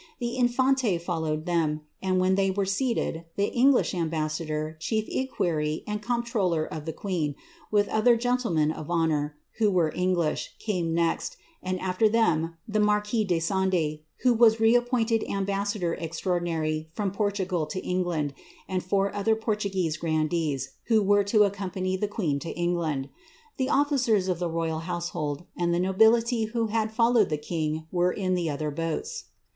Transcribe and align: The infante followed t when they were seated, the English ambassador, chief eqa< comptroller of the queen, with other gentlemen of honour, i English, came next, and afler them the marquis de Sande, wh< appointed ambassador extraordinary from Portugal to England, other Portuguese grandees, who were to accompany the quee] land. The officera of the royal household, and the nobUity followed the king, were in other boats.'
The 0.17 0.35
infante 0.35 0.97
followed 0.97 1.45
t 1.45 1.77
when 2.11 2.33
they 2.33 2.49
were 2.49 2.65
seated, 2.65 3.25
the 3.35 3.53
English 3.53 3.93
ambassador, 3.93 4.75
chief 4.79 5.05
eqa< 5.05 6.01
comptroller 6.01 6.65
of 6.65 6.85
the 6.85 6.91
queen, 6.91 7.35
with 7.69 7.87
other 7.87 8.15
gentlemen 8.17 8.71
of 8.71 8.89
honour, 8.89 9.37
i 9.61 9.89
English, 9.93 10.55
came 10.57 10.95
next, 10.95 11.37
and 11.61 11.79
afler 11.79 12.11
them 12.11 12.55
the 12.67 12.79
marquis 12.79 13.23
de 13.23 13.39
Sande, 13.39 13.99
wh< 14.25 14.61
appointed 14.75 15.23
ambassador 15.25 15.93
extraordinary 15.93 16.89
from 16.93 17.11
Portugal 17.11 17.67
to 17.67 17.79
England, 17.85 18.33
other 18.67 19.35
Portuguese 19.35 19.97
grandees, 19.97 20.71
who 20.87 21.03
were 21.03 21.23
to 21.25 21.43
accompany 21.43 21.95
the 21.95 22.07
quee] 22.07 22.39
land. 22.73 23.09
The 23.57 23.67
officera 23.67 24.29
of 24.29 24.39
the 24.39 24.49
royal 24.49 24.79
household, 24.79 25.43
and 25.55 25.71
the 25.71 25.79
nobUity 25.79 26.89
followed 26.91 27.29
the 27.29 27.37
king, 27.37 27.85
were 27.91 28.11
in 28.11 28.35
other 28.49 28.71
boats.' 28.71 29.25